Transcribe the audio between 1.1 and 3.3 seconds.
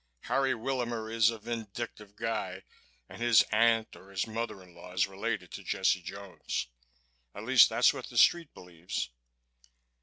is a vindictive guy and